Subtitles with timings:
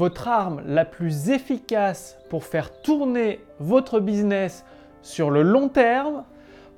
[0.00, 4.64] votre arme la plus efficace pour faire tourner votre business
[5.02, 6.24] sur le long terme.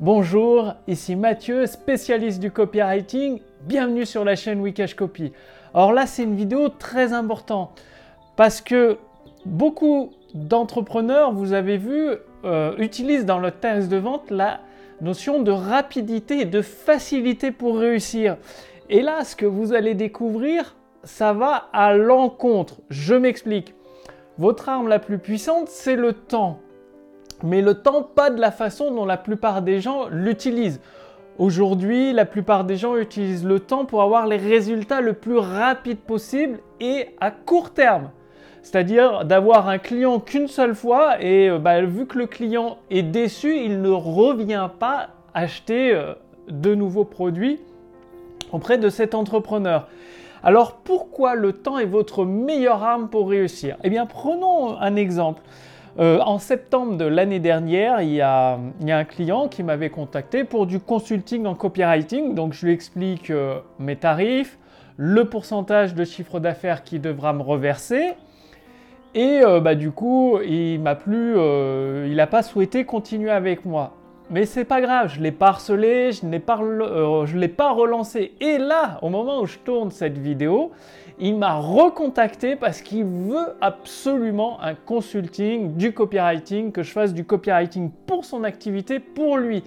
[0.00, 3.40] Bonjour, ici Mathieu, spécialiste du copywriting.
[3.60, 5.32] Bienvenue sur la chaîn Wikash Copy.
[5.72, 7.80] Alors là, c'est une vidéo très importante
[8.34, 8.98] parce que
[9.46, 12.08] beaucoup d'entrepreneurs, vous avez vu,
[12.44, 14.58] euh, utilisent dans le texte de vente la
[15.00, 18.36] notion de rapidité et de facilité pour réussir.
[18.90, 20.74] Et là, ce que vous allez découvrir,
[21.04, 22.76] ça va à l'encontre.
[22.90, 23.74] Je m'explique.
[24.38, 26.60] Votre arme la plus puissante, c'est le temps.
[27.42, 30.80] Mais le temps, pas de la façon dont la plupart des gens l'utilisent.
[31.38, 35.98] Aujourd'hui, la plupart des gens utilisent le temps pour avoir les résultats le plus rapide
[35.98, 38.10] possible et à court terme.
[38.62, 43.02] C'est-à-dire d'avoir un client qu'une seule fois et euh, bah, vu que le client est
[43.02, 46.14] déçu, il ne revient pas acheter euh,
[46.48, 47.58] de nouveaux produits
[48.52, 49.88] auprès de cet entrepreneur.
[50.42, 53.76] Alors pourquoi le temps est votre meilleure arme pour réussir?
[53.84, 55.42] Eh bien prenons un exemple.
[55.98, 60.66] Euh, en septembre de l'année dernière, il y, a, un client qui m'avait contacté pour
[60.66, 62.34] du consulting en copywriting.
[62.34, 63.30] Donc je lui explique
[63.78, 64.58] mes tarifs,
[64.96, 68.14] le pourcentage de chiffre d'affaires qu'il devra me reverser
[69.14, 73.92] et euh, bah, du coup, il m'a euh, il n'a pas souhaité continuer avec moi.
[74.32, 78.32] Mais c'est pas grave, je l'ai pas harcelé, je pas, euh, l'ai pas relancé.
[78.40, 80.70] Et là, au moment où je tourne cette vidéo,
[81.18, 87.26] il m'a recontacté parce qu'il veut absolument un consulting, du copywriting, que je fasse du
[87.26, 89.62] copywriting pour son activité, pour lui.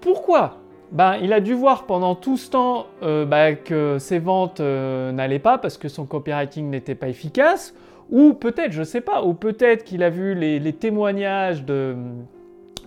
[0.00, 0.58] Pourquoi?
[0.92, 5.58] Ben, il a dû voir pendant tout ce temps bah, que ses ventes n'allaient pas
[5.58, 7.74] parce que son copywriting n'était pas efficace,
[8.08, 11.96] ou peut-être, je sais pas, ou peut-être qu'il a vu les, témoignages de,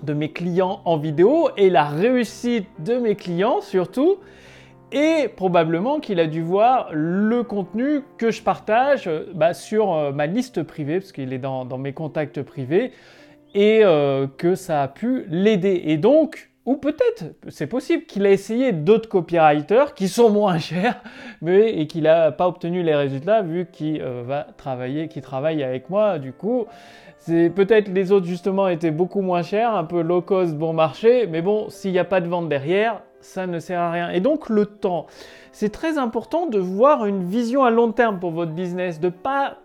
[0.03, 4.17] de mes clients en vidéo et la réussite de mes clients surtout.
[4.91, 10.27] Et probablement qu'il a dû voir le contenu que je partage bah, sur euh, ma
[10.27, 12.93] liste privée, parce qu'il est dans, mes contacts privés,
[13.53, 15.81] et euh, que ça a pu l'aider.
[15.85, 21.01] Et donc, ou peut-être, c'est possible qu'il a essayé d'autres copywriters qui sont moins chers,
[21.41, 25.63] mais et qu'il n'a pas obtenu les résultats vu qu'il euh, va travailler, qu'il travaille
[25.63, 26.19] avec moi.
[26.19, 26.65] Du coup,
[27.19, 31.25] c'est peut-être les autres justement étaient beaucoup moins chers, un peu low cost, bon marché,
[31.25, 34.09] mais bon, s'il n'y a pas de vente derrière, ça ne sert à rien.
[34.09, 35.07] Et donc le temps,
[35.53, 39.59] c'est très important de voir une vision à long terme pour votre business, de pas,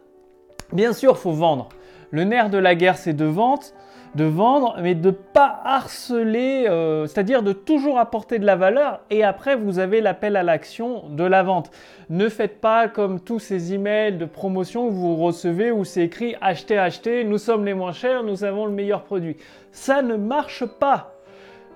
[0.72, 1.69] bien sûr, faut vendre.
[2.12, 3.75] Le nerf de la guerre, c'est de vente
[4.15, 9.25] de vendre, mais de pas harceler, euh, c'est-à-dire de toujours apporter de la valeur et
[9.25, 11.71] après vous avez l'appel à l'action de la vente.
[12.11, 16.37] Ne faites pas comme tous ces emails de promotion que vous recevez où c'est écrit
[16.43, 19.37] achetez, achetez, nous sommes les moins chers, nous avons le meilleur produit.
[19.71, 21.15] Ça ne marche pas.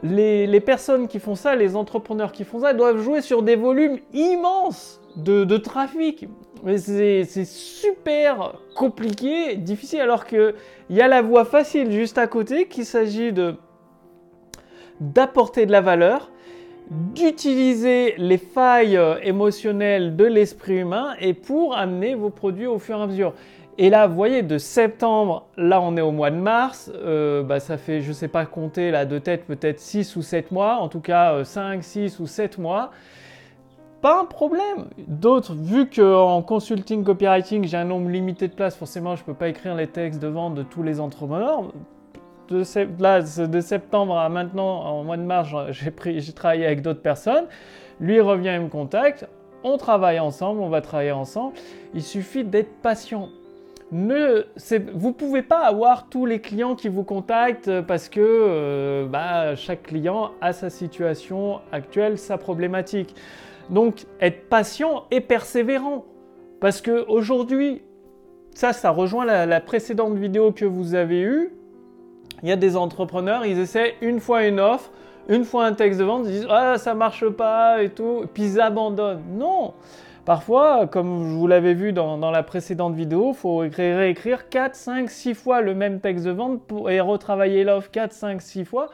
[0.03, 3.57] Les, les personnes qui font ça, les entrepreneurs qui font ça, doivent jouer sur des
[3.57, 6.29] volumes immenses de, trafic.
[6.65, 10.55] Mais c'est super compliqué, difficile, alors qu'il
[10.91, 13.55] y a la voie facile juste à côté qu'il s'agit de
[14.99, 16.31] d'apporter de la valeur,
[16.91, 23.03] d'utiliser les failles émotionnelles de l'esprit humain et pour amener vos produits au fur et
[23.03, 23.35] à mesure.
[23.79, 27.61] Et là, vous voyez, de septembre, là on est au mois de mars, euh, bah,
[27.61, 30.77] ça fait, je ne sais pas compter là de tête, peut-être 6 ou 7 mois,
[30.77, 32.91] en tout cas 5, euh, 6 ou 7 mois
[34.07, 34.87] pas un problème.
[35.09, 39.49] D'autres, vu qu'en consulting copywriting, j'ai un nombre limité de places, forcément, je peux pas
[39.49, 41.73] écrire les textes de vente de tous les entrepreneurs.
[42.49, 42.63] De,
[43.03, 47.47] là, de septembre à maintenant, en mois de mars, j'ai travaillé avec d'autres personnes.
[47.99, 49.27] Lui revient et me contacte.
[49.65, 51.55] On travaille ensemble, on va travailler ensemble.
[51.93, 53.31] Il suffit d'être patient.
[53.91, 54.45] Ne,
[54.95, 59.83] vous pouvez pas avoir tous les clients qui vous contactent parce que euh, bah, chaque
[59.83, 63.17] client a sa situation actuelle, sa problématique.
[63.71, 66.05] Donc être patient et persévérant.
[66.61, 67.83] Parce que aujourd'hui,
[68.55, 71.53] ça, ça rejoint la, précédente vidéo que vous avez eue.
[72.43, 74.91] Il y a des entrepreneurs, ils essaient une fois une offre,
[75.29, 78.45] une fois un texte de vente, ils disent ah ça marche pas et tout, puis
[78.45, 79.23] ils abandonnent.
[79.37, 79.73] Non,
[80.27, 85.35] Parfois, comme vous l'avais vu dans, la précédente vidéo, il faut réécrire 4, 5, 6
[85.35, 88.89] fois le même texte de vente et retravailler l'offre 4, 5, 6 fois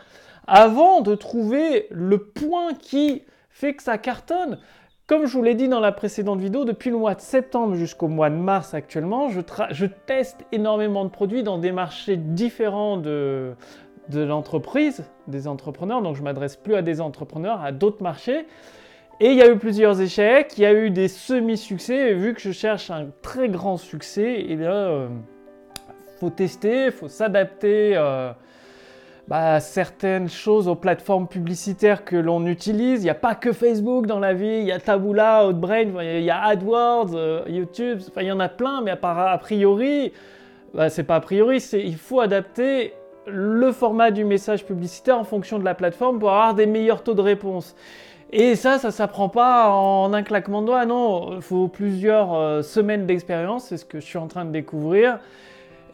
[0.47, 4.59] avant de trouver le point qui fait que ça cartonne.
[5.07, 8.09] Comme je vous l'ai dit dans la précédente vidéo, depuis le mois de septembre jusqu'au
[8.09, 13.55] mois de mars actuellement, je, teste énormément de produits dans des marchés différents de,
[14.15, 16.03] l'entreprise, des entrepreneurs.
[16.03, 18.47] Donc je m'adresse plus à des entrepreneurs, à d'autres marchés.
[19.21, 22.13] Et il y a eu plusieurs échecs, il y a eu des semi-succès.
[22.13, 24.67] Et vu que je cherche un très grand succès, il
[26.19, 27.97] faut tester, faut s'adapter.
[27.97, 28.33] Euh,
[29.29, 33.01] bah, certaines choses aux plateformes publicitaires que l'on utilise.
[33.01, 36.25] Il n'y a pas que Facebook dans la vie, il y a Taboola, Outbrain, il
[36.25, 40.13] y a AdWords, euh, YouTube, il y en a plein, mais a priori,
[40.75, 42.95] bah, c'est pas a priori, il faut adapter
[43.27, 47.15] le format du message publicitaire en fonction de la plateforme pour avoir des meilleurs taux
[47.15, 47.77] de réponse.
[48.33, 52.63] Et ça, ça s'apprend pas en un claquement de doigts, non, il faut plusieurs euh,
[52.63, 55.19] semaines d'expérience, c'est ce que je suis en train de découvrir.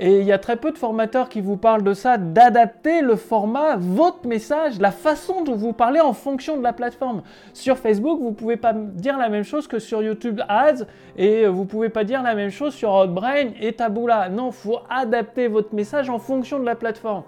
[0.01, 3.17] Et il y a très peu de formateurs qui vous parlent de ça, d'adapter le
[3.17, 7.23] format, votre message, la façon dont vous parlez en fonction de la plateforme.
[7.53, 10.85] Sur Facebook, vous ne pouvez pas dire la même chose que sur YouTube Ads
[11.17, 14.29] et vous ne pouvez pas dire la même chose sur Outbrain et Taboola.
[14.29, 17.25] Non, il faut adapter votre message en fonction de la plateforme.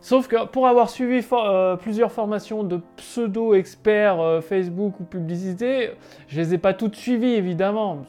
[0.00, 5.90] Sauf que pour avoir suivi euh, plusieurs formations de pseudo-experts euh, Facebook ou publicité,
[6.28, 8.04] je les ai pas toutes suivies évidemment.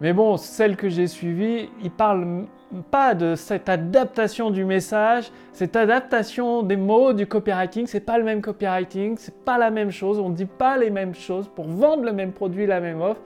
[0.00, 2.46] Mais bon, celles que j'ai suivies, ils parlent
[2.90, 7.86] pas de cette adaptation du message, cette adaptation des mots du copywriting.
[7.86, 10.18] C'est pas le même copywriting, c'est pas la même chose.
[10.18, 13.20] On dit pas les mêmes choses pour vendre le même produit, la même offre.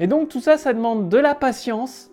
[0.00, 2.10] Et donc tout ça, ça demande de la patience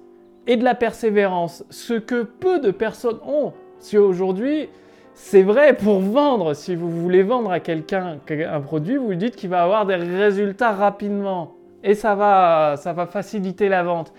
[0.48, 1.64] et de la persévérance.
[1.70, 3.54] Ce que peu de personnes ont.
[3.80, 4.70] Si aujourd'hui,
[5.14, 6.54] c'est vrai pour vendre.
[6.54, 9.96] Si vous voulez vendre à quelqu'un un produit, vous lui dites qu'il va avoir des
[9.96, 14.12] résultats rapidement et ça va, ça va faciliter la vente.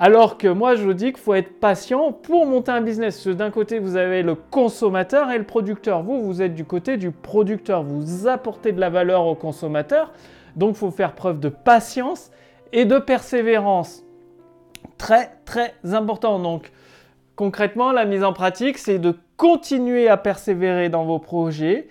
[0.00, 3.26] Alors que moi, je vous dis qu'il faut être patient pour monter un business.
[3.26, 6.02] D'un côté, vous avez le consommateur et le producteur.
[6.02, 7.82] Vous, vous êtes du côté du producteur.
[7.82, 10.12] Vous apportez de la valeur au consommateur.
[10.54, 12.30] Donc, il faut faire preuve de patience
[12.72, 14.04] et de persévérance.
[14.98, 16.38] Très, très important.
[16.38, 16.70] Donc,
[17.34, 21.88] concrètement, la mise en pratique, c'est de continuer à persévérer dans vos projets,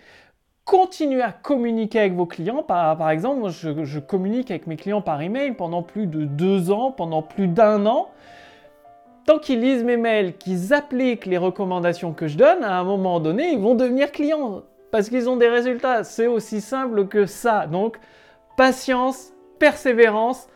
[0.68, 2.62] continuer à communiquer avec vos clients.
[2.62, 6.92] Par, exemple, moi, je, communique avec mes clients par email pendant plus de deux ans,
[6.92, 8.10] pendant plus d'un an.
[9.26, 13.20] Tant qu'ils lisent mes mails, qu'ils appliquent les recommandations que je donne, à un moment
[13.20, 14.62] donné, ils vont devenir clients
[14.92, 16.04] parce qu'ils ont des résultats.
[16.04, 17.66] C'est aussi simple que ça.
[17.66, 17.98] Donc,
[18.58, 20.48] patience, persévérance,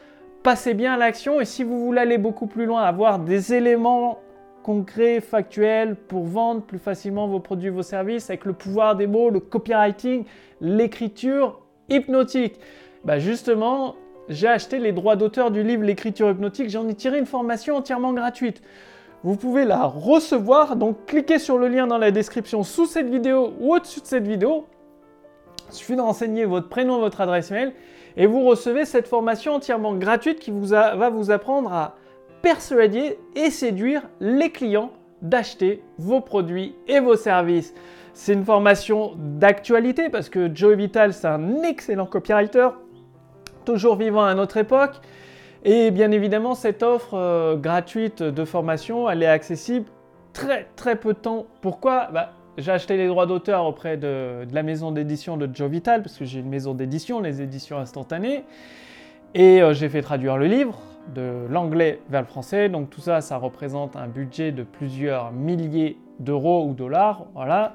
[0.43, 1.39] passez bien à l'action.
[1.39, 4.19] Et si vous voulez aller beaucoup plus loin, avoir des éléments
[4.63, 9.29] concret, factuel, pour vendre plus facilement vos produits, vos services, avec le pouvoir des mots,
[9.29, 10.25] le copywriting,
[10.59, 12.59] l'écriture hypnotique.
[13.03, 13.95] Bah justement,
[14.29, 18.13] j'ai acheté les droits d'auteur du livre L'écriture hypnotique, j'en ai tiré une formation entièrement
[18.13, 18.61] gratuite.
[19.23, 23.53] Vous pouvez la recevoir, donc cliquez sur le lien dans la description sous cette vidéo
[23.59, 24.65] ou au-dessus de cette vidéo.
[25.69, 27.73] Il suffit de renseigner votre prénom, votre adresse mail
[28.17, 31.95] et vous recevez cette formation entièrement gratuite qui vous va vous apprendre à
[32.41, 34.91] persuader et séduire les clients
[35.21, 37.73] d'acheter vos produits et vos services.
[38.13, 42.69] C'est une formation d'actualité parce que Joe Vital, c'est un excellent copywriter,
[43.65, 44.95] toujours vivant à notre époque.
[45.63, 49.85] Et bien évidemment, cette offre euh, gratuite de formation, elle est accessible
[50.33, 51.45] très très peu de temps.
[51.61, 52.09] Pourquoi?
[52.11, 56.17] Bah, J'ai acheté les droits d'auteur auprès de, la maison d'édition de Joe Vital, parce
[56.17, 58.43] que j'ai une maison d'édition, les éditions instantanées.
[59.35, 60.79] Et euh, j'ai fait traduire le livre
[61.13, 62.69] de l'anglais vers le français.
[62.69, 67.25] Donc tout ça, ça représente un budget de plusieurs milliers d'euros ou dollars.
[67.33, 67.73] Voilà.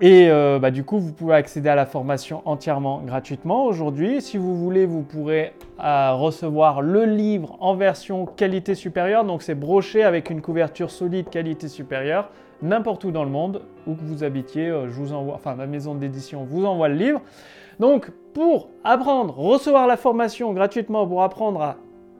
[0.00, 4.22] Et euh, bah, du coup, vous pouvez accéder à la formation entièrement gratuitement aujourd'hui.
[4.22, 9.24] Si vous voulez, vous pourrez euh, recevoir le livre en version qualité supérieure.
[9.24, 12.30] Donc c'est broché avec une couverture solide qualité supérieure
[12.60, 14.66] n'importe où dans le monde, où que vous habitiez.
[14.66, 17.20] je vous envoie, enfin ma maison d'édition vous envoie le livre.
[17.78, 21.76] Donc, pour apprendre, recevoir la formation gratuitement pour apprendre à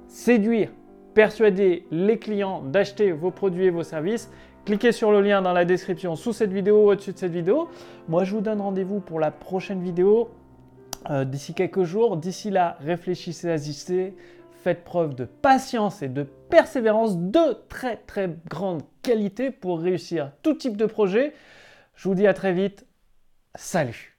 [0.09, 0.71] séduire,
[1.15, 4.31] persuader les clients d'acheter vos produits et vos services,
[4.65, 7.69] cliquez sur le lien dans la description sous cette vidéo ou au-dessus de cette vidéo.
[8.09, 10.31] Moi, je vous donne rendez-vous pour la prochaine vidéo
[11.11, 12.17] euh, d'ici quelques jours.
[12.17, 14.15] D'ici là, réfléchissez, agissez,
[14.63, 20.55] faites preuve de patience et de persévérance de très très grande qualité pour réussir tout
[20.55, 21.33] type de projet.
[21.95, 22.87] Je vous dis à très vite.
[23.55, 24.18] Salut